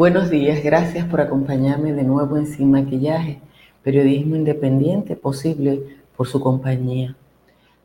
[0.00, 3.38] Buenos días, gracias por acompañarme de nuevo en Sin Maquillaje,
[3.82, 5.82] periodismo independiente posible
[6.16, 7.14] por su compañía.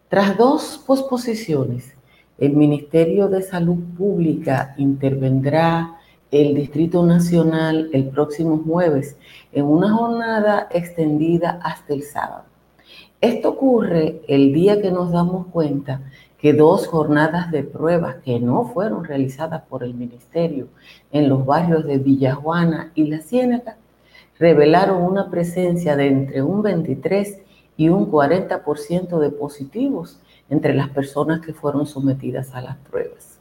[0.08, 1.94] Tras dos posposiciones,
[2.38, 5.98] el Ministerio de Salud Pública intervendrá
[6.32, 9.18] el Distrito Nacional el próximo jueves
[9.52, 12.46] en una jornada extendida hasta el sábado.
[13.20, 16.00] Esto ocurre el día que nos damos cuenta
[16.46, 20.68] que dos jornadas de pruebas que no fueron realizadas por el Ministerio
[21.12, 23.78] en los barrios de Villajuana y La Ciénaga
[24.38, 27.40] revelaron una presencia de entre un 23
[27.78, 33.40] y un 40% de positivos entre las personas que fueron sometidas a las pruebas.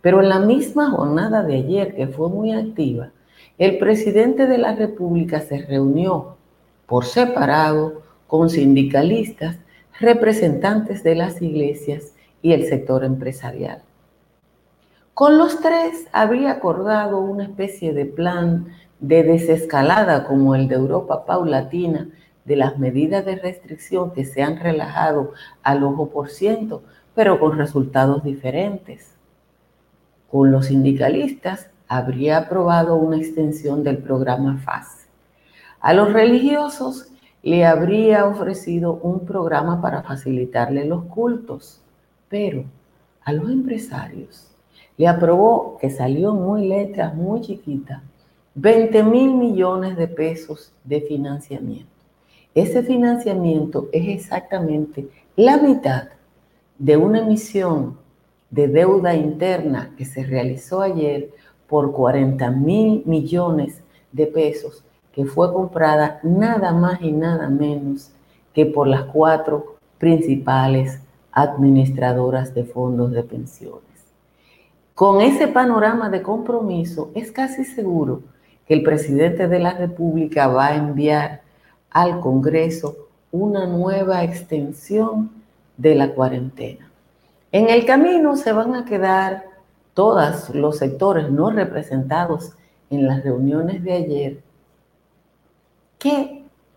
[0.00, 3.12] Pero en la misma jornada de ayer, que fue muy activa,
[3.56, 6.38] el presidente de la República se reunió
[6.88, 9.58] por separado con sindicalistas,
[10.00, 12.14] representantes de las iglesias
[12.46, 13.82] y el sector empresarial.
[15.14, 18.68] Con los tres habría acordado una especie de plan
[19.00, 22.08] de desescalada como el de Europa paulatina
[22.44, 25.32] de las medidas de restricción que se han relajado
[25.64, 26.84] al ojo por ciento,
[27.16, 29.16] pero con resultados diferentes.
[30.30, 35.08] Con los sindicalistas habría aprobado una extensión del programa FAS.
[35.80, 37.08] A los religiosos
[37.42, 41.82] le habría ofrecido un programa para facilitarle los cultos,
[42.28, 42.64] pero
[43.22, 44.48] a los empresarios
[44.96, 48.02] le aprobó, que salió muy letras, muy chiquita,
[48.54, 51.90] 20 mil millones de pesos de financiamiento.
[52.54, 56.08] Ese financiamiento es exactamente la mitad
[56.78, 57.98] de una emisión
[58.50, 61.30] de deuda interna que se realizó ayer
[61.66, 63.82] por 40 mil millones
[64.12, 64.82] de pesos
[65.12, 68.10] que fue comprada nada más y nada menos
[68.52, 71.00] que por las cuatro principales
[71.36, 73.82] administradoras de fondos de pensiones.
[74.94, 78.22] Con ese panorama de compromiso, es casi seguro
[78.66, 81.42] que el presidente de la República va a enviar
[81.90, 82.96] al Congreso
[83.30, 85.30] una nueva extensión
[85.76, 86.90] de la cuarentena.
[87.52, 89.44] En el camino se van a quedar
[89.92, 92.52] todos los sectores no representados
[92.88, 94.42] en las reuniones de ayer
[95.98, 96.35] que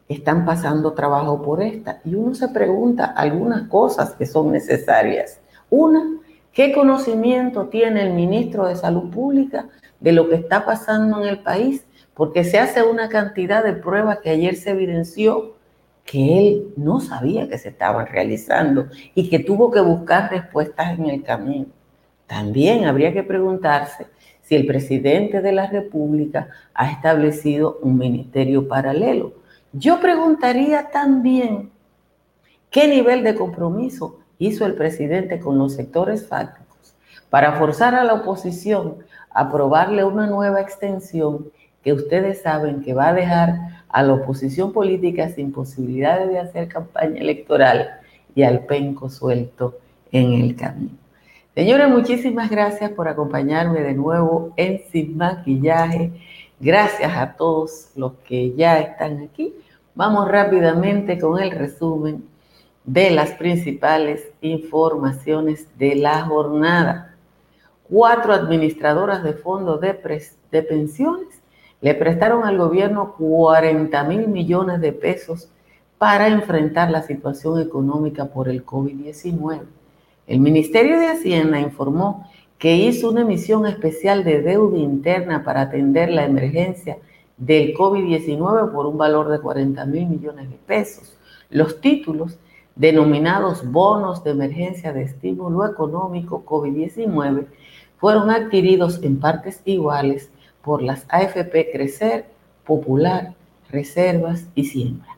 [0.10, 2.02] están pasando trabajo por esta.
[2.04, 5.40] Y uno se pregunta algunas cosas que son necesarias.
[5.70, 6.04] Una,
[6.52, 9.68] ¿qué conocimiento tiene el ministro de Salud Pública
[10.00, 11.86] de lo que está pasando en el país?
[12.16, 15.56] Porque se hace una cantidad de pruebas que ayer se evidenció
[16.04, 21.08] que él no sabía que se estaban realizando y que tuvo que buscar respuestas en
[21.08, 21.68] el camino.
[22.26, 24.08] También habría que preguntarse
[24.42, 29.34] si el presidente de la República ha establecido un ministerio paralelo.
[29.74, 31.70] Yo preguntaría también
[32.72, 36.96] qué nivel de compromiso hizo el presidente con los sectores fácticos
[37.30, 38.98] para forzar a la oposición
[39.32, 41.52] a aprobarle una nueva extensión
[41.84, 46.68] que ustedes saben que va a dejar a la oposición política sin posibilidades de hacer
[46.68, 48.00] campaña electoral
[48.36, 49.78] y al penco suelto
[50.12, 50.98] en el camino.
[51.56, 56.12] Señores, muchísimas gracias por acompañarme de nuevo en Sin Maquillaje.
[56.62, 59.54] Gracias a todos los que ya están aquí.
[59.96, 62.28] Vamos rápidamente con el resumen
[62.84, 67.16] de las principales informaciones de la jornada.
[67.90, 69.94] Cuatro administradoras de fondos de,
[70.62, 71.30] pensiones
[71.80, 75.50] le prestaron al gobierno 40 mil millones de pesos
[75.98, 79.62] para enfrentar la situación económica por el COVID-19.
[80.28, 86.10] El Ministerio de Hacienda informó que hizo una emisión especial de deuda interna para atender
[86.12, 86.98] la emergencia
[87.38, 91.18] del COVID-19 por un valor de 40 mil millones de pesos.
[91.50, 92.38] Los títulos
[92.76, 97.46] denominados bonos de emergencia de estímulo económico COVID-19
[97.98, 100.30] fueron adquiridos en partes iguales
[100.62, 102.26] por las AFP Crecer,
[102.66, 103.36] Popular,
[103.72, 105.18] Reservas y Siembra.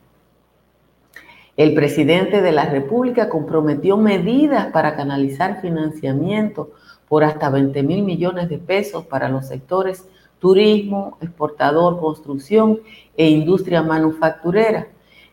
[1.56, 6.70] El presidente de la República comprometió medidas para canalizar financiamiento
[7.12, 12.80] por hasta 20 mil millones de pesos para los sectores turismo, exportador, construcción
[13.18, 14.86] e industria manufacturera.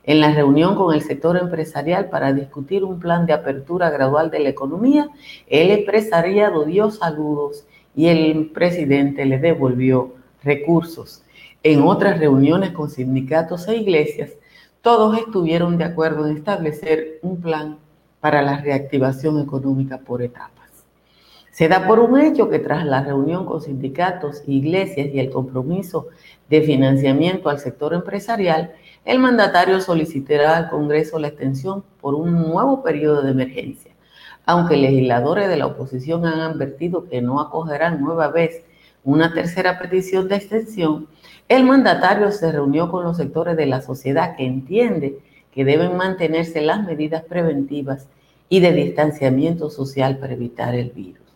[0.04, 4.40] En la reunión con el sector empresarial para discutir un plan de apertura gradual de
[4.40, 5.08] la economía,
[5.48, 7.66] el empresariado dio saludos
[7.96, 11.24] y el presidente le devolvió recursos.
[11.64, 14.32] En otras reuniones con sindicatos e iglesias,
[14.82, 17.78] todos estuvieron de acuerdo en establecer un plan
[18.20, 20.59] para la reactivación económica por etapas.
[21.60, 26.08] Se da por un hecho que tras la reunión con sindicatos, iglesias y el compromiso
[26.50, 28.72] de financiamiento al sector empresarial,
[29.04, 33.92] el mandatario solicitará al Congreso la extensión por un nuevo periodo de emergencia,
[34.46, 38.64] aunque legisladores de la oposición han advertido que no acogerán nueva vez
[39.04, 41.10] una tercera petición de extensión,
[41.50, 45.20] el mandatario se reunió con los sectores de la sociedad que entiende
[45.52, 48.08] que deben mantenerse las medidas preventivas
[48.48, 51.29] y de distanciamiento social para evitar el virus.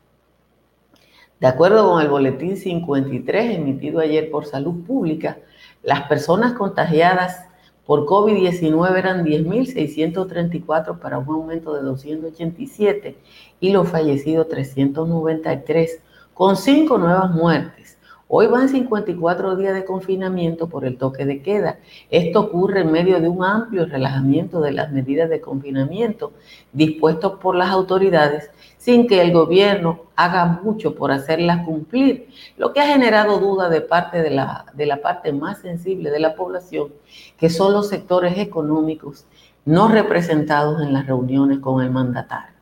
[1.44, 5.40] De acuerdo con el boletín 53 emitido ayer por Salud Pública,
[5.84, 7.48] las personas contagiadas
[7.86, 13.18] por COVID-19 eran 10.634 para un aumento de 287
[13.60, 16.00] y los fallecidos 393,
[16.34, 17.98] con cinco nuevas muertes.
[18.36, 21.78] Hoy van 54 días de confinamiento por el toque de queda.
[22.10, 26.34] Esto ocurre en medio de un amplio relajamiento de las medidas de confinamiento
[26.72, 28.50] dispuestos por las autoridades
[28.80, 32.28] sin que el gobierno haga mucho por hacerlas cumplir,
[32.58, 36.20] lo que ha generado dudas de parte de la, de la parte más sensible de
[36.20, 36.92] la población,
[37.38, 39.28] que son los sectores económicos
[39.64, 42.56] no representados en las reuniones con el mandatario.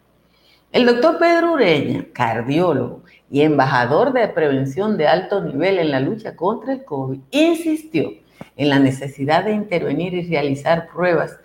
[0.74, 3.00] El doctor Pedro Ureña, cardiólogo
[3.31, 8.11] y embajador de prevención de alto nivel en la lucha contra el COVID, insistió
[8.57, 11.39] en la necesidad de intervenir y realizar pruebas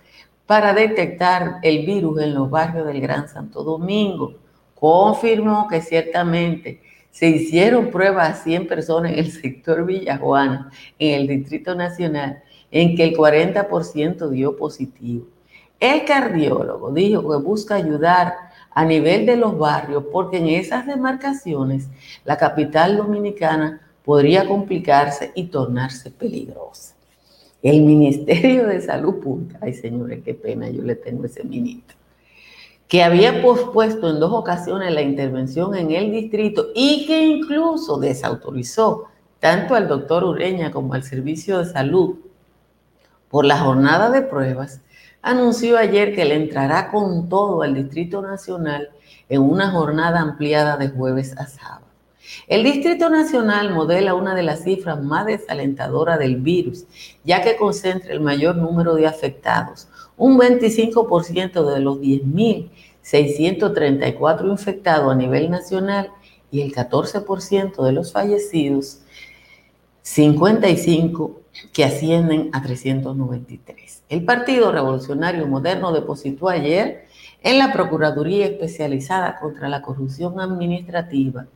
[0.46, 4.34] para detectar el virus en los barrios del Gran Santo Domingo.
[4.74, 11.26] Confirmó que ciertamente se hicieron pruebas a 100 personas en el sector Villajuana, en el
[11.28, 15.26] Distrito Nacional, en que el 40% dio positivo.
[15.78, 18.34] El cardiólogo dijo que busca ayudar
[18.76, 21.88] a nivel de los barrios, porque en esas demarcaciones
[22.26, 26.94] la capital dominicana podría complicarse y tornarse peligrosa.
[27.62, 31.96] El Ministerio de Salud Pública, ay señores, qué pena, yo le tengo ese ministro,
[32.86, 39.04] que había pospuesto en dos ocasiones la intervención en el distrito y que incluso desautorizó
[39.40, 42.16] tanto al doctor Ureña como al Servicio de Salud
[43.30, 44.82] por la jornada de pruebas,
[45.26, 48.90] anunció ayer que le entrará con todo al Distrito Nacional
[49.28, 51.84] en una jornada ampliada de jueves a sábado.
[52.46, 56.84] El Distrito Nacional modela una de las cifras más desalentadoras del virus,
[57.24, 65.16] ya que concentra el mayor número de afectados, un 25% de los 10.634 infectados a
[65.16, 66.12] nivel nacional
[66.52, 69.00] y el 14% de los fallecidos,
[70.06, 71.40] 55
[71.72, 74.04] que ascienden a 393.
[74.08, 77.06] El Partido Revolucionario Moderno depositó ayer
[77.42, 81.46] en la Procuraduría Especializada contra la Corrupción Administrativa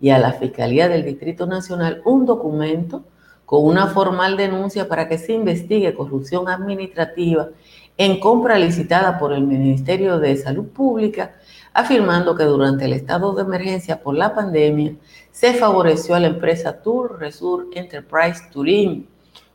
[0.00, 3.02] y a la Fiscalía del Distrito Nacional un documento
[3.44, 7.48] con una formal denuncia para que se investigue corrupción administrativa
[7.96, 11.34] en compra licitada por el Ministerio de Salud Pública,
[11.78, 14.96] afirmando que durante el estado de emergencia por la pandemia
[15.30, 19.06] se favoreció a la empresa Tour Resur Enterprise Turín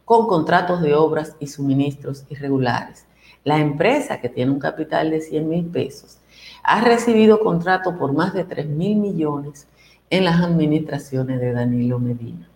[0.05, 3.05] con contratos de obras y suministros irregulares.
[3.43, 6.19] La empresa, que tiene un capital de 100 mil pesos,
[6.63, 9.67] ha recibido contratos por más de 3 mil millones
[10.09, 12.47] en las administraciones de Danilo Medina.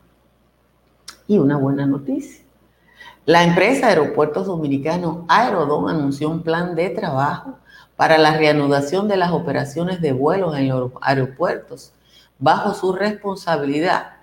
[1.27, 2.45] Y una buena noticia.
[3.27, 7.59] La empresa Aeropuertos Dominicanos Aerodón anunció un plan de trabajo
[7.97, 11.91] para la reanudación de las operaciones de vuelos en los aeropuertos
[12.39, 14.13] bajo su responsabilidad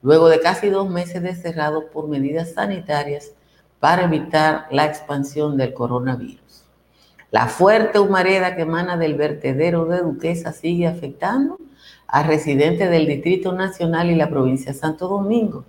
[0.00, 3.32] luego de casi dos meses de cerrado por medidas sanitarias
[3.80, 6.62] para evitar la expansión del coronavirus.
[7.32, 11.58] La fuerte humareda que emana del vertedero de Duquesa sigue afectando
[12.06, 15.64] a residentes del Distrito Nacional y la provincia de Santo Domingo.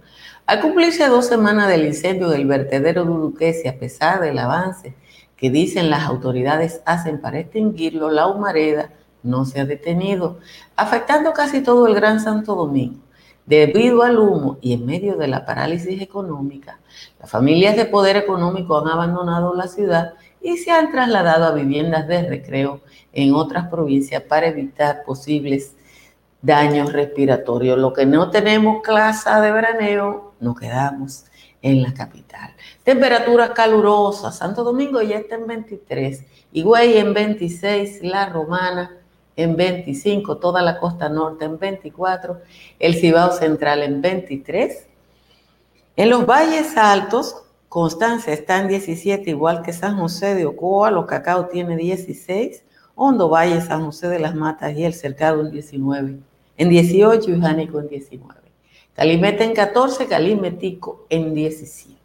[0.45, 4.93] Al cumplirse dos semanas del incendio del vertedero de Duquesa, a pesar del avance
[5.37, 8.89] que dicen las autoridades hacen para extinguirlo, la humareda
[9.23, 10.39] no se ha detenido,
[10.75, 12.99] afectando casi todo el Gran Santo Domingo.
[13.45, 16.77] Debido al humo y en medio de la parálisis económica,
[17.21, 22.05] las familias de poder económico han abandonado la ciudad y se han trasladado a viviendas
[22.07, 22.81] de recreo
[23.13, 25.73] en otras provincias para evitar posibles
[26.43, 27.79] daños respiratorios.
[27.79, 31.25] Lo que no tenemos clase de veraneo, nos quedamos
[31.61, 32.51] en la capital.
[32.83, 38.97] Temperaturas calurosas, Santo Domingo ya está en 23, Higüey en 26, La Romana
[39.35, 42.41] en 25, toda la costa norte en 24,
[42.79, 44.87] el Cibao Central en 23.
[45.95, 47.37] En los valles altos,
[47.69, 53.29] Constancia está en 17, igual que San José de Ocoa, Los Cacao tiene 16, Hondo
[53.29, 56.19] Valle, San José de las Matas y El Cercado en 19,
[56.57, 58.42] en 18 y Jánico en 19.
[58.95, 61.99] Calimete en 14, Calimetico en 17.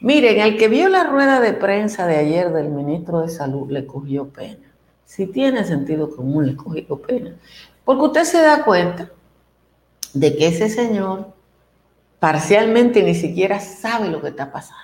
[0.00, 3.86] Miren, el que vio la rueda de prensa de ayer del ministro de Salud le
[3.86, 4.66] cogió pena
[5.06, 7.36] si tiene sentido común, le cogido pena.
[7.84, 9.10] Porque usted se da cuenta
[10.12, 11.32] de que ese señor
[12.18, 14.82] parcialmente ni siquiera sabe lo que está pasando.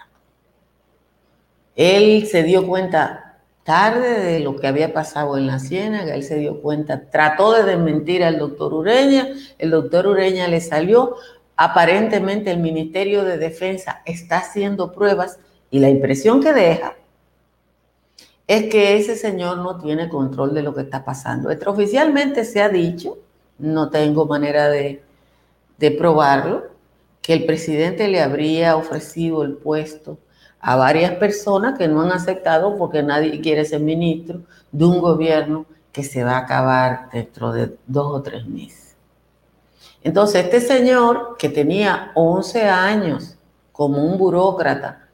[1.75, 3.31] Él se dio cuenta
[3.64, 7.64] tarde de lo que había pasado en la ciénaga, él se dio cuenta, trató de
[7.64, 9.28] desmentir al doctor Ureña,
[9.59, 11.16] el doctor Ureña le salió,
[11.57, 15.38] aparentemente el Ministerio de Defensa está haciendo pruebas
[15.71, 16.97] y la impresión que deja
[18.49, 21.50] es que ese señor no tiene control de lo que está pasando.
[21.50, 23.19] Extraoficialmente se ha dicho,
[23.59, 25.02] no tengo manera de,
[25.78, 26.64] de probarlo,
[27.23, 30.19] que el presidente le habría ofrecido el puesto
[30.62, 35.66] a varias personas que no han aceptado porque nadie quiere ser ministro de un gobierno
[35.90, 38.97] que se va a acabar dentro de dos o tres meses.
[40.04, 43.37] Entonces, este señor que tenía 11 años
[43.73, 45.09] como un burócrata,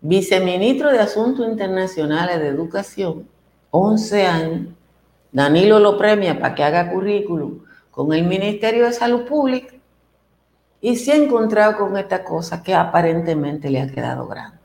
[0.00, 3.28] viceministro de Asuntos Internacionales de Educación,
[3.70, 4.68] 11 años,
[5.32, 9.74] Danilo lo premia para que haga currículum con el Ministerio de Salud Pública
[10.80, 14.58] y se ha encontrado con esta cosa que aparentemente le ha quedado grande.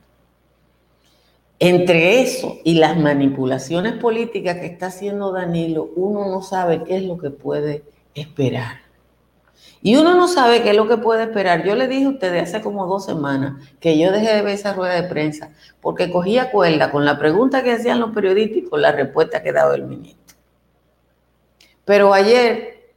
[1.59, 7.03] Entre eso y las manipulaciones políticas que está haciendo Danilo, uno no sabe qué es
[7.03, 8.85] lo que puede esperar.
[9.81, 11.63] Y uno no sabe qué es lo que puede esperar.
[11.63, 14.73] Yo le dije a ustedes hace como dos semanas que yo dejé de ver esa
[14.73, 18.81] rueda de prensa porque cogía cuerda con la pregunta que hacían los periodistas y con
[18.81, 20.37] la respuesta que daba el ministro.
[21.85, 22.93] Pero ayer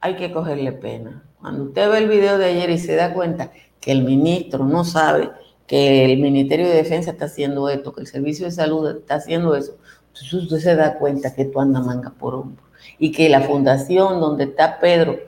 [0.00, 1.22] hay que cogerle pena.
[1.42, 4.84] Cuando usted ve el video de ayer y se da cuenta que el ministro no
[4.84, 5.32] sabe
[5.66, 9.56] que el Ministerio de Defensa está haciendo esto, que el Servicio de Salud está haciendo
[9.56, 12.62] eso, entonces usted se da cuenta que tú andas manga por hombro.
[12.98, 15.18] Y que la fundación donde está Pedro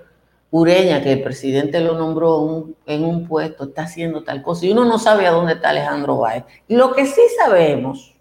[0.52, 4.66] Ureña, que el presidente lo nombró en un puesto, está haciendo tal cosa.
[4.66, 6.44] Y uno no sabe a dónde está Alejandro Báez.
[6.68, 8.14] Lo que sí sabemos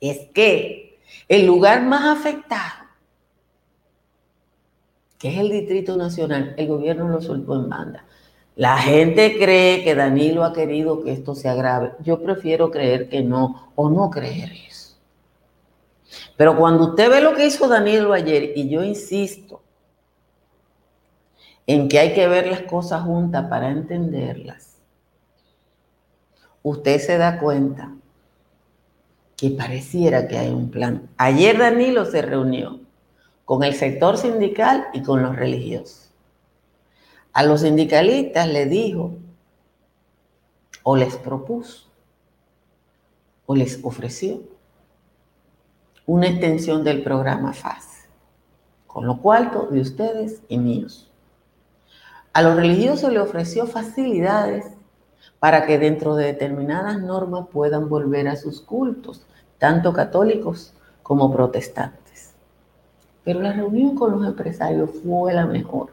[0.00, 2.85] es que el lugar más afectado
[5.18, 8.04] que es el Distrito Nacional, el gobierno lo soltó en banda.
[8.54, 11.92] La gente cree que Danilo ha querido que esto se agrave.
[12.02, 14.96] Yo prefiero creer que no o no creer eso.
[16.36, 19.60] Pero cuando usted ve lo que hizo Danilo ayer, y yo insisto
[21.66, 24.78] en que hay que ver las cosas juntas para entenderlas,
[26.62, 27.92] usted se da cuenta
[29.36, 31.10] que pareciera que hay un plan.
[31.18, 32.85] Ayer Danilo se reunió
[33.46, 36.10] con el sector sindical y con los religiosos.
[37.32, 39.12] A los sindicalistas le dijo,
[40.82, 41.86] o les propuso,
[43.46, 44.40] o les ofreció
[46.06, 48.08] una extensión del programa FAS,
[48.88, 51.10] con lo cual de ustedes y míos.
[52.32, 54.66] A los religiosos le ofreció facilidades
[55.38, 59.24] para que dentro de determinadas normas puedan volver a sus cultos,
[59.58, 60.74] tanto católicos
[61.04, 62.05] como protestantes.
[63.26, 65.88] Pero la reunión con los empresarios fue la mejor.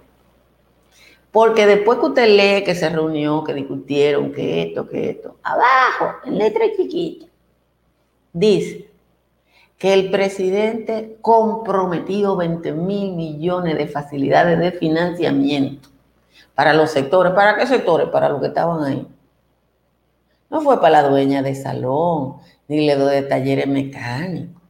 [1.31, 6.19] Porque después que usted lee que se reunió, que discutieron, que esto, que esto, abajo,
[6.25, 7.25] en letra chiquita,
[8.33, 8.87] dice
[9.79, 15.89] que el presidente comprometió 20 mil millones de facilidades de financiamiento
[16.53, 17.33] para los sectores.
[17.33, 18.09] ¿Para qué sectores?
[18.09, 19.07] Para los que estaban ahí.
[20.51, 22.35] No fue para la dueña de salón,
[22.67, 24.61] ni le doy de talleres mecánicos,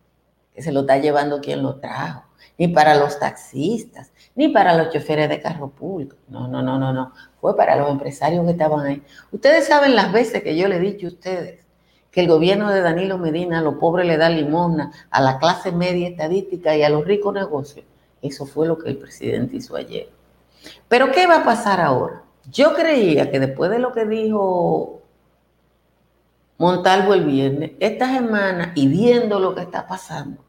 [0.55, 2.23] que se lo está llevando quien lo trajo
[2.58, 6.16] ni para los taxistas, ni para los choferes de carro público.
[6.28, 7.14] No, no, no, no, no.
[7.40, 9.04] Fue para los empresarios que estaban ahí.
[9.32, 11.64] Ustedes saben las veces que yo le he dicho a ustedes
[12.12, 15.72] que el gobierno de Danilo Medina a los pobres le da limosna, a la clase
[15.72, 17.86] media estadística y a los ricos negocios.
[18.22, 20.10] Eso fue lo que el presidente hizo ayer.
[20.88, 22.24] Pero ¿qué va a pasar ahora?
[22.52, 25.02] Yo creía que después de lo que dijo
[26.60, 30.46] Montalvo el viernes, esta semana y viendo lo que está pasando,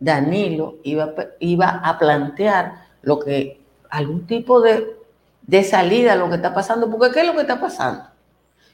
[0.00, 4.96] Danilo iba, iba a plantear lo que, algún tipo de,
[5.42, 8.04] de salida a lo que está pasando, porque ¿qué es lo que está pasando?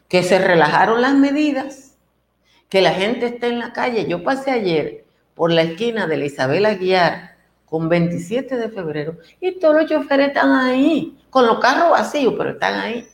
[0.09, 1.95] Que se relajaron las medidas,
[2.69, 4.07] que la gente está en la calle.
[4.07, 5.04] Yo pasé ayer
[5.35, 10.28] por la esquina de la Isabel Aguiar con 27 de febrero y todos los choferes
[10.28, 13.09] están ahí, con los carros vacíos, pero están ahí.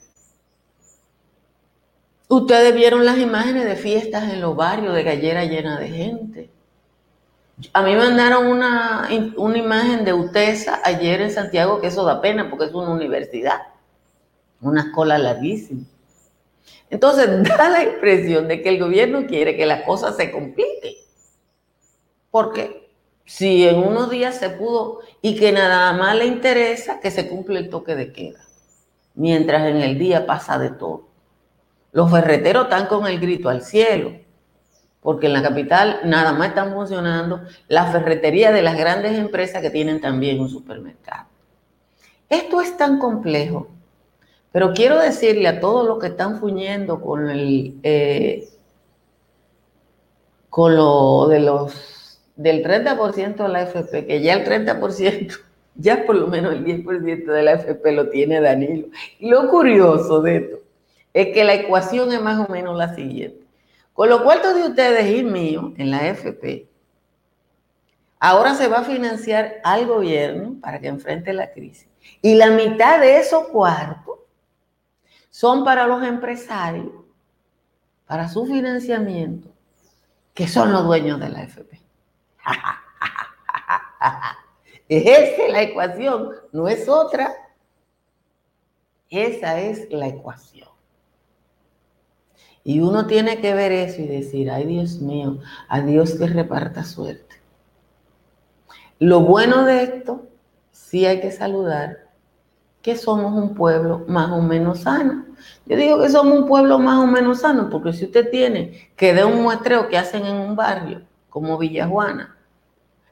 [2.29, 6.51] Ustedes vieron las imágenes de fiestas en los barrios de gallera llena de gente.
[7.73, 12.21] A mí me mandaron una, una imagen de UTESA ayer en Santiago, que eso da
[12.21, 13.59] pena porque es una universidad,
[14.61, 15.85] una escuela larguísima.
[16.89, 20.95] Entonces da la impresión de que el gobierno quiere que las cosas se compliquen.
[22.31, 22.91] Porque
[23.25, 27.59] si en unos días se pudo y que nada más le interesa que se cumple
[27.59, 28.41] el toque de queda,
[29.15, 31.09] mientras en el día pasa de todo.
[31.93, 34.13] Los ferreteros están con el grito al cielo
[35.03, 39.71] porque en la capital nada más están funcionando las ferreterías de las grandes empresas que
[39.71, 41.27] tienen también un supermercado.
[42.29, 43.69] Esto es tan complejo,
[44.53, 48.49] pero quiero decirle a todos los que están fuñendo con el, eh,
[50.49, 55.39] con lo de los del 30% de la FP, que ya el 30%,
[55.77, 58.89] ya por lo menos el 10% de la FP lo tiene Danilo.
[59.21, 60.59] Lo curioso de esto
[61.13, 63.50] es que la ecuación es más o menos la siguiente.
[63.93, 66.69] Con lo cuartos de ustedes y mío en la FP,
[68.19, 71.89] ahora se va a financiar al gobierno para que enfrente la crisis.
[72.23, 74.19] Y la mitad de esos cuartos
[75.31, 76.93] son para los empresarios,
[78.07, 79.49] para su financiamiento,
[80.35, 81.81] que son los dueños de la FP.
[84.89, 87.33] Esa es la ecuación, no es otra.
[89.09, 90.69] Esa es la ecuación.
[92.63, 95.39] Y uno tiene que ver eso y decir, ay Dios mío,
[95.69, 97.37] a Dios que reparta suerte.
[98.99, 100.27] Lo bueno de esto,
[100.71, 102.11] sí hay que saludar,
[102.83, 105.25] que somos un pueblo más o menos sano.
[105.65, 109.15] Yo digo que somos un pueblo más o menos sano, porque si usted tiene que
[109.15, 112.37] de un muestreo que hacen en un barrio como Villajuana,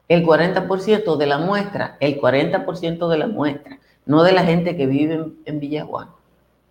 [0.07, 4.85] el 40% de la muestra, el 40% de la muestra, no de la gente que
[4.85, 6.11] vive en, en Villajuana,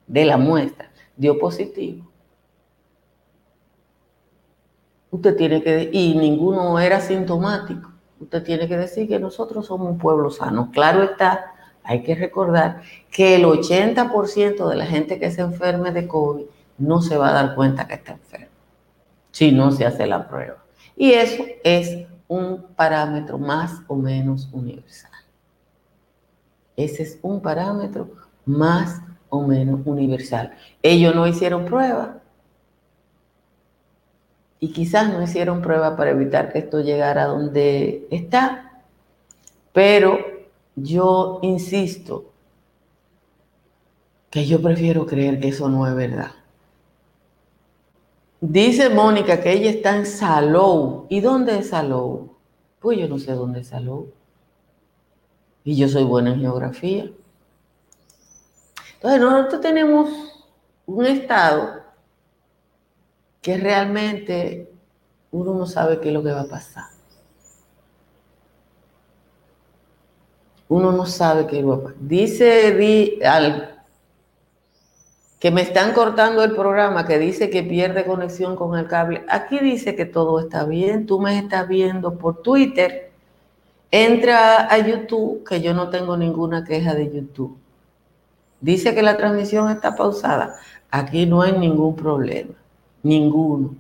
[0.07, 2.08] de la muestra, dio positivo
[5.11, 9.99] usted tiene que, y ninguno era sintomático, usted tiene que decir que nosotros somos un
[9.99, 10.71] pueblo sano.
[10.73, 16.07] Claro está, hay que recordar que el 80% de la gente que se enferme de
[16.07, 16.45] COVID
[16.79, 18.49] no se va a dar cuenta que está enfermo
[19.31, 20.57] si no se hace la prueba.
[20.97, 25.13] Y eso es un parámetro más o menos universal.
[26.77, 28.11] Ese es un parámetro
[28.45, 30.53] más o menos universal.
[30.83, 32.21] Ellos no hicieron prueba,
[34.61, 38.83] y quizás no hicieron prueba para evitar que esto llegara a donde está,
[39.73, 40.19] pero
[40.75, 42.33] yo insisto
[44.31, 46.33] que yo prefiero creer que eso no es verdad.
[48.41, 51.07] Dice Mónica que ella está en Salou.
[51.09, 52.37] ¿Y dónde es Salou?
[52.79, 54.13] Pues yo no sé dónde es Salou.
[55.65, 57.11] Y yo soy buena en geografía.
[58.95, 60.09] Entonces nosotros tenemos
[60.87, 61.78] un estado
[63.43, 64.71] que realmente
[65.31, 66.85] uno no sabe qué es lo que va a pasar.
[70.69, 71.97] Uno no sabe qué va a pasar.
[72.01, 73.79] Dice al,
[75.39, 79.25] que me están cortando el programa, que dice que pierde conexión con el cable.
[79.29, 81.07] Aquí dice que todo está bien.
[81.07, 83.13] Tú me estás viendo por Twitter.
[83.91, 87.57] Entra a YouTube, que yo no tengo ninguna queja de YouTube.
[88.61, 90.57] Dice que la transmisión está pausada.
[90.91, 92.55] Aquí no hay ningún problema.
[93.03, 93.77] Ninguno.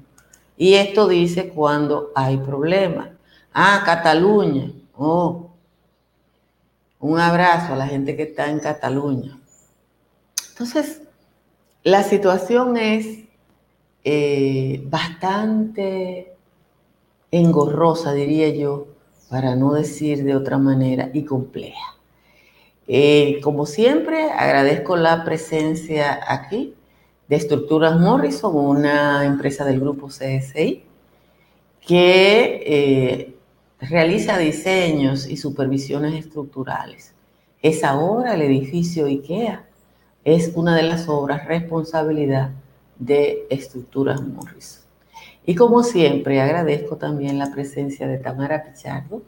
[0.57, 3.11] Y esto dice cuando hay problemas.
[3.53, 4.73] Ah, Cataluña.
[4.97, 5.51] Oh,
[7.01, 9.39] un abrazo a la gente que está en Cataluña.
[10.51, 11.03] Entonces,
[11.85, 13.21] la situación es
[14.03, 16.35] eh, bastante
[17.31, 18.89] engorrosa, diría yo,
[19.31, 21.97] para no decir de otra manera, y compleja.
[22.89, 26.75] Eh, como siempre, agradezco la presencia aquí
[27.29, 30.83] de Estructuras Morrison, una empresa del grupo CSI,
[31.87, 33.35] que eh,
[33.81, 37.14] realiza diseños y supervisiones estructurales.
[37.61, 39.64] Esa obra, el edificio IKEA,
[40.25, 42.51] es una de las obras responsabilidad
[42.99, 44.85] de Estructuras Morrison.
[45.47, 49.23] Y como siempre, agradezco también la presencia de Tamara Pichardo,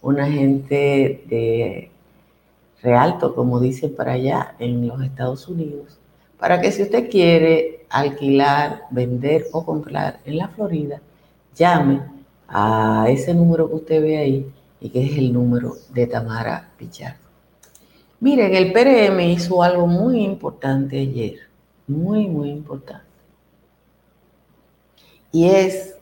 [0.00, 1.90] una agente de
[2.82, 5.98] Realto, como dicen para allá, en los Estados Unidos,
[6.38, 11.00] para que si usted quiere alquilar, vender o comprar en la Florida,
[11.54, 12.02] llame
[12.48, 17.26] a ese número que usted ve ahí y que es el número de Tamara Pichardo.
[18.20, 21.38] Miren, el PRM hizo algo muy importante ayer,
[21.86, 23.04] muy, muy importante.
[25.32, 25.96] Y es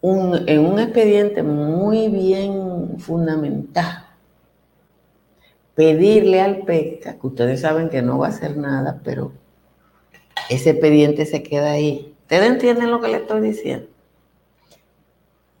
[0.00, 4.03] un, en un expediente muy bien fundamentado
[5.74, 9.32] pedirle al PECA, que ustedes saben que no va a hacer nada, pero
[10.48, 12.14] ese expediente se queda ahí.
[12.22, 13.86] ¿Ustedes entienden lo que le estoy diciendo?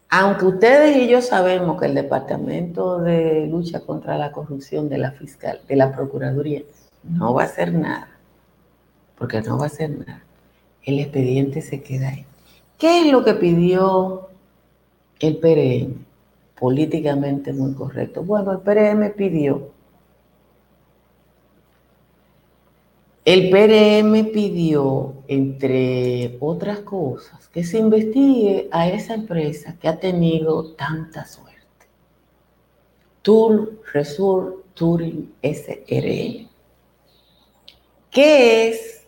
[0.08, 5.10] Aunque ustedes y yo sabemos que el Departamento de Lucha contra la Corrupción de la
[5.10, 6.62] Fiscal, de la Procuraduría,
[7.02, 8.08] no va a hacer nada,
[9.18, 10.22] porque no va a hacer nada,
[10.84, 12.26] el expediente se queda ahí.
[12.78, 14.28] ¿Qué es lo que pidió
[15.18, 16.04] el PRM?
[16.60, 18.22] Políticamente muy correcto.
[18.22, 19.73] Bueno, el PRM pidió
[23.24, 30.74] El PRM pidió, entre otras cosas, que se investigue a esa empresa que ha tenido
[30.74, 31.54] tanta suerte.
[33.22, 36.50] Tour Resort Touring SRL.
[38.10, 39.06] ¿Qué es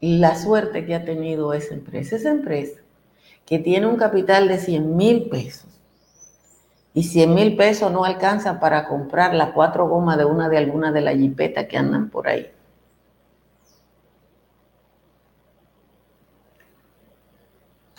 [0.00, 2.16] la suerte que ha tenido esa empresa?
[2.16, 2.80] Esa empresa
[3.46, 5.70] que tiene un capital de 100 mil pesos
[6.92, 10.92] y 100 mil pesos no alcanzan para comprar las cuatro gomas de una de algunas
[10.92, 12.50] de las jipetas que andan por ahí.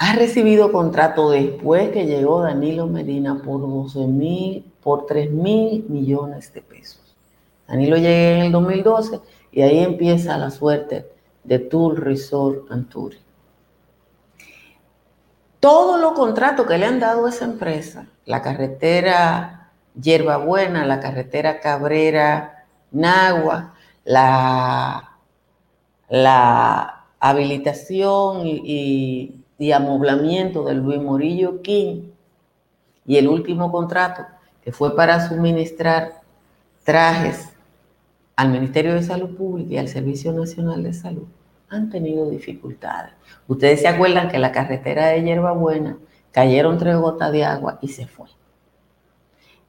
[0.08, 6.54] Ha recibido contrato después que llegó Danilo Medina por 12 mil, por 3 mil millones
[6.54, 7.02] de pesos.
[7.68, 9.20] Danilo llega en el 2012
[9.52, 11.10] y ahí empieza la suerte
[11.44, 13.18] de Tour Resort Anturi.
[15.60, 21.60] Todos los contratos que le han dado a esa empresa, la carretera Yerbabuena, la carretera
[21.60, 25.18] Cabrera Nagua, la,
[27.20, 32.10] habilitación y amoblamiento del Luis Morillo King
[33.06, 34.24] y el último contrato
[34.64, 36.22] que fue para suministrar
[36.84, 37.50] trajes
[38.36, 41.28] al Ministerio de Salud Pública y al Servicio Nacional de Salud
[41.70, 43.14] han tenido dificultades.
[43.48, 45.98] Ustedes se acuerdan que la carretera de Hierbabuena
[46.32, 48.28] cayeron tres gotas de agua y se fue.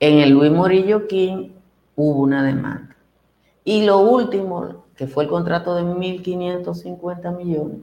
[0.01, 1.51] En el Luis Morillo King
[1.95, 2.97] hubo una demanda.
[3.65, 7.81] Y lo último, que fue el contrato de 1.550 millones,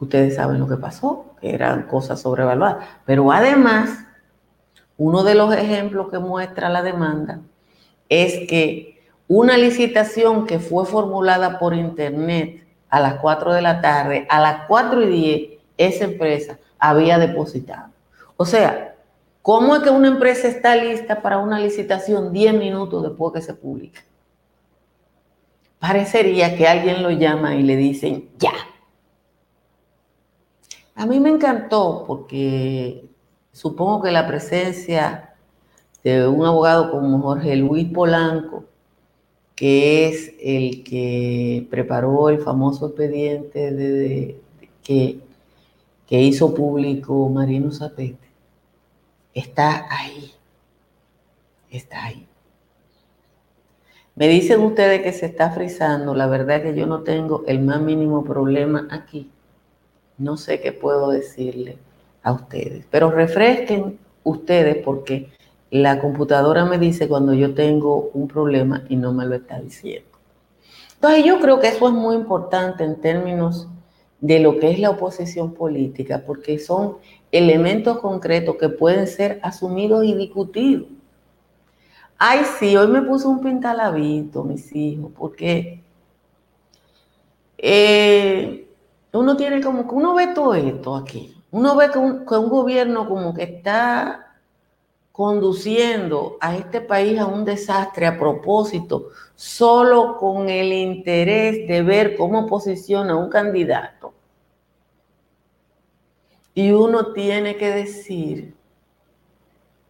[0.00, 2.84] ustedes saben lo que pasó, que eran cosas sobrevaluadas.
[3.04, 4.06] Pero además,
[4.96, 7.40] uno de los ejemplos que muestra la demanda
[8.08, 14.26] es que una licitación que fue formulada por internet a las 4 de la tarde,
[14.28, 17.90] a las 4 y 10, esa empresa había depositado.
[18.36, 18.96] O sea,
[19.42, 23.54] ¿cómo es que una empresa está lista para una licitación 10 minutos después que se
[23.54, 24.00] publica?
[25.78, 28.52] Parecería que alguien lo llama y le dicen, ya.
[31.00, 33.08] A mí me encantó porque
[33.52, 35.34] supongo que la presencia
[36.04, 38.66] de un abogado como Jorge Luis Polanco,
[39.54, 44.42] que es el que preparó el famoso expediente de,
[44.84, 45.22] que,
[46.10, 48.28] hizo público Marino Zapete,
[49.32, 50.32] está ahí.
[51.70, 52.26] Está ahí.
[54.16, 56.14] Me dicen ustedes que se está frizando.
[56.14, 59.30] La verdad es que yo no tengo el más mínimo problema aquí.
[60.20, 61.78] No sé qué puedo decirle
[62.22, 62.84] a ustedes.
[62.90, 65.30] Pero refresquen ustedes porque
[65.70, 70.08] la computadora me dice cuando yo tengo un problema y no me lo está diciendo.
[70.94, 73.66] Entonces yo creo que eso es muy importante en términos
[74.20, 76.98] de lo que es la oposición política, porque son
[77.32, 80.88] elementos concretos que pueden ser asumidos y discutidos.
[82.18, 85.82] Ay, sí, hoy me puso un pintalabito, mis hijos, porque
[87.56, 88.66] eh,
[89.12, 91.34] uno tiene como que uno ve todo esto aquí.
[91.50, 94.30] Uno ve que un gobierno como que está
[95.12, 102.16] conduciendo a este país a un desastre a propósito, solo con el interés de ver
[102.16, 104.14] cómo posiciona un candidato.
[106.54, 108.54] Y uno tiene que decir,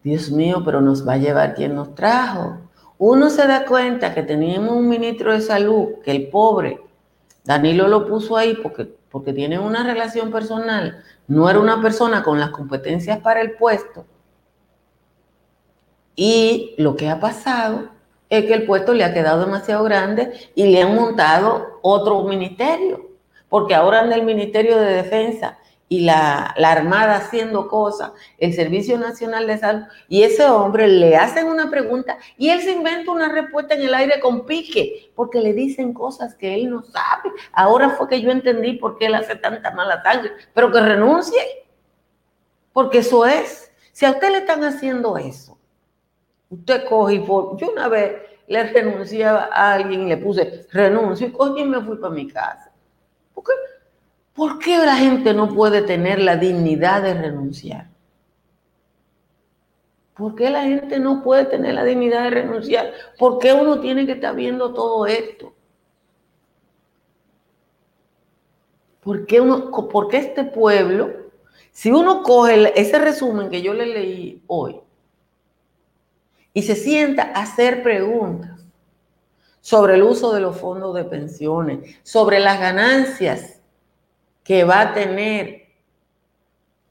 [0.02, 2.59] Dios mío, pero nos va a llevar quien nos trajo.
[2.98, 6.80] Uno se da cuenta que teníamos un ministro de salud, que el pobre,
[7.44, 12.38] Danilo lo puso ahí porque, porque tiene una relación personal, no era una persona con
[12.38, 14.07] las competencias para el puesto.
[16.14, 17.88] Y lo que ha pasado
[18.29, 23.11] es que el puesto le ha quedado demasiado grande y le han montado otro ministerio,
[23.49, 25.59] porque ahora anda el Ministerio de Defensa
[25.90, 31.16] y la, la, Armada haciendo cosas, el Servicio Nacional de Salud, y ese hombre le
[31.16, 35.40] hacen una pregunta y él se inventa una respuesta en el aire con pique, porque
[35.40, 37.31] le dicen cosas que él no sabe.
[37.53, 41.42] Ahora fue que yo entendí por qué él hace tanta mala sangre, pero que renuncie,
[42.72, 43.70] porque eso es.
[43.92, 45.61] Si a usted le están haciendo eso,
[46.50, 47.57] Usted coge y por...
[47.57, 51.96] Yo una vez le renuncié a alguien, le puse renuncio y cogí y me fui
[51.96, 52.72] para mi casa.
[53.33, 53.53] ¿Por qué?
[54.40, 57.90] ¿Por qué la gente no puede tener la dignidad de renunciar?
[60.16, 62.90] ¿Por qué la gente no puede tener la dignidad de renunciar?
[63.18, 65.53] ¿Por qué uno tiene que estar viendo todo esto?
[69.03, 71.11] ¿Por qué, uno, por qué este pueblo,
[71.70, 74.81] si uno coge ese resumen que yo le leí hoy,
[76.55, 78.64] y se sienta a hacer preguntas
[79.61, 83.60] sobre el uso de los fondos de pensiones, sobre las ganancias
[84.51, 85.69] que va a tener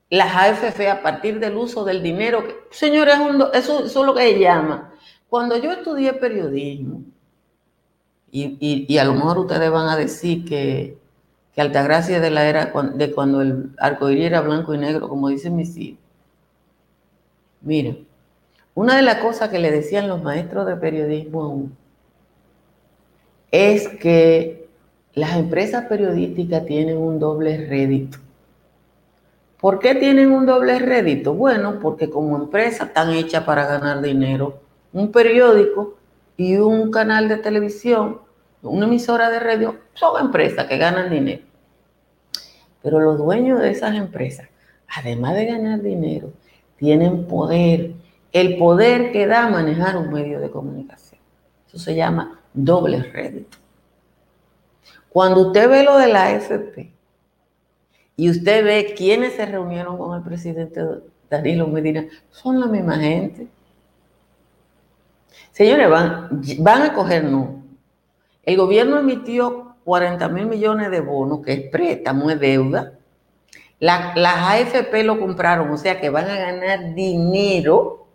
[0.10, 2.42] las AFF a partir del uso del dinero.
[2.72, 3.16] Señores,
[3.54, 4.94] eso, es lo que se llama.
[5.28, 7.02] Cuando yo estudié periodismo,
[8.32, 10.98] y, a lo mejor ustedes van a decir que,
[11.54, 15.58] que Altagracia de la era de cuando el arcoíris era blanco y negro, como dicen
[15.58, 16.00] mis hijos.
[17.60, 18.08] Miren,
[18.74, 21.68] una de las cosas que le decían los maestros de periodismo
[23.52, 24.59] es que
[25.14, 28.20] las empresas periodísticas tienen un doble rédito.
[29.60, 31.34] ¿Por qué tienen un doble rédito?
[31.34, 34.62] Bueno, porque como empresa están hechas para ganar dinero.
[34.94, 35.98] Un periódico
[36.38, 38.20] y un canal de televisión,
[38.62, 41.44] una emisora de radio, son empresas que ganan dinero.
[42.82, 44.48] Pero los dueños de esas empresas,
[44.88, 46.32] además de ganar dinero,
[46.78, 47.92] tienen poder,
[48.32, 51.20] el poder que da manejar un medio de comunicación.
[51.68, 53.58] Eso se llama doble rédito.
[55.12, 56.92] Cuando usted ve lo de la AFP
[58.16, 60.82] y usted ve quiénes se reunieron con el presidente
[61.30, 63.48] Danilo Medina, son la misma gente.
[65.52, 67.64] Señores, van, van a coger no.
[68.44, 72.94] El gobierno emitió 40 mil millones de bonos, que es préstamo, es deuda.
[73.80, 78.08] las AFP lo compraron, o sea que van a ganar dinero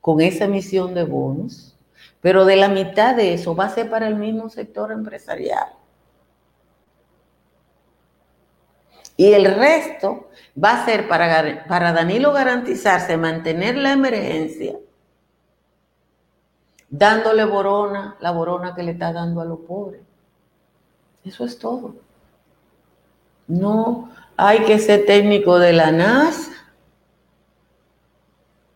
[0.00, 1.76] con esa emisión de bonos,
[2.20, 5.66] pero de la mitad de eso va a ser para el mismo sector empresarial.
[9.16, 10.28] Y el resto
[10.62, 14.76] va a ser para, para Danilo garantizarse, mantener la emergencia,
[16.90, 20.02] dándole borona, la borona que le está dando a los pobres.
[21.24, 21.96] Eso es todo.
[23.48, 26.52] No hay que ser técnico de la NASA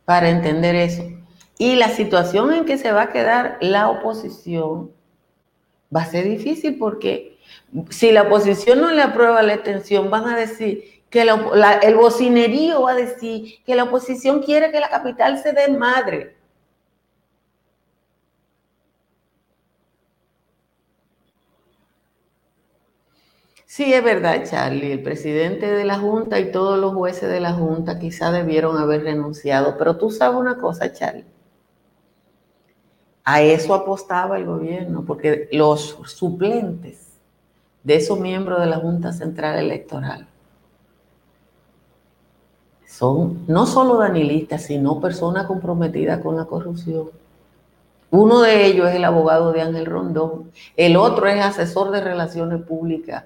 [0.05, 1.05] para entender eso.
[1.59, 4.91] Y la situación en que se va a quedar la oposición
[5.95, 7.39] va a ser difícil porque
[7.91, 12.93] si la oposición no le aprueba la extensión, van a decir que el bocinerío va
[12.93, 16.37] a decir que la oposición quiere que la capital se dé madre.
[23.67, 24.93] Sí, es verdad, Charlie.
[24.93, 29.05] El presidente de la Junta y todos los jueces de la Junta quizá debieron haber
[29.05, 29.77] renunciado.
[29.79, 31.25] Pero tú sabes una cosa, Charlie.
[33.25, 37.10] A eso apostaba el gobierno, porque los suplentes
[37.83, 40.27] de esos miembros de la Junta Central Electoral
[43.01, 47.09] son no solo danilistas, sino personas comprometidas con la corrupción.
[48.11, 52.61] Uno de ellos es el abogado de Ángel Rondón, el otro es asesor de relaciones
[52.63, 53.25] públicas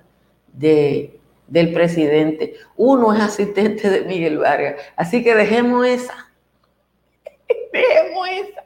[0.52, 4.76] de, del presidente, uno es asistente de Miguel Vargas.
[4.94, 6.30] Así que dejemos esa,
[7.72, 8.64] dejemos esa,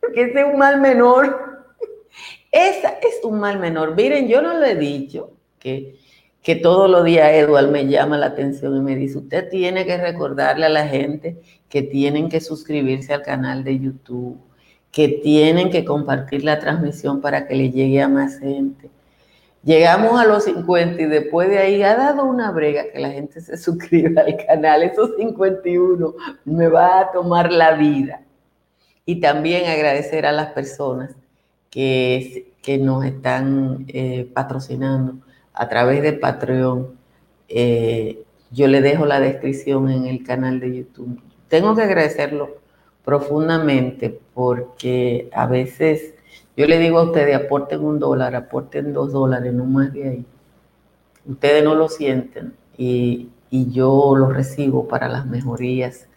[0.00, 1.55] porque ese es un mal menor.
[2.50, 3.94] Esa es un mal menor.
[3.94, 5.96] Miren, yo no le he dicho que,
[6.42, 9.96] que todos los días Eduard me llama la atención y me dice, usted tiene que
[9.96, 14.38] recordarle a la gente que tienen que suscribirse al canal de YouTube,
[14.90, 18.90] que tienen que compartir la transmisión para que le llegue a más gente.
[19.66, 23.40] Llegamos a los 50 y después de ahí ha dado una brega que la gente
[23.40, 24.84] se suscriba al canal.
[24.84, 28.22] Esos 51 me va a tomar la vida.
[29.04, 31.16] Y también agradecer a las personas
[31.76, 35.18] que, nos están eh, patrocinando
[35.52, 36.88] a través de Patreon.
[37.48, 41.20] Eh, yo le dejo la descripción en el canal de YouTube.
[41.48, 42.56] Tengo que agradecerlo
[43.04, 46.14] profundamente porque a veces
[46.56, 50.26] yo le digo a ustedes, aporten un dólar, aporten dos dólares, no más de ahí.
[51.26, 56.08] Ustedes no lo sienten y, yo lo recibo para las mejorías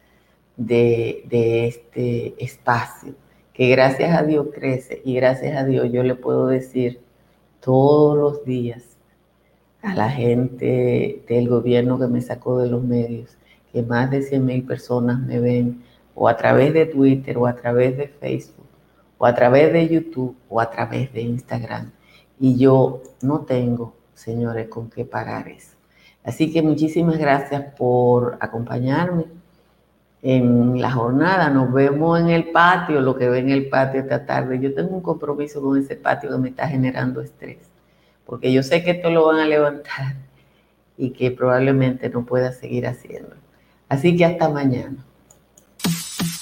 [0.58, 3.14] de, de este espacio
[3.60, 7.02] que gracias a Dios crece y gracias a Dios yo le puedo decir
[7.60, 8.96] todos los días
[9.82, 13.38] a la gente del gobierno que me sacó de los medios,
[13.74, 15.84] que más de 100 mil personas me ven
[16.16, 18.70] o a través de Twitter o a través de Facebook
[19.18, 21.92] o a través de YouTube o a través de Instagram.
[22.40, 25.76] Y yo no tengo, señores, con qué pagar eso.
[26.24, 29.26] Así que muchísimas gracias por acompañarme
[30.22, 31.50] en la jornada.
[31.50, 34.60] Nos vemos en el patio, lo que ve en el patio esta tarde.
[34.60, 37.60] Yo tengo un compromiso con ese patio que me está generando estrés,
[38.26, 40.16] porque yo sé que esto lo van a levantar
[40.98, 43.36] y que probablemente no pueda seguir haciendo.
[43.88, 45.06] Así que hasta mañana.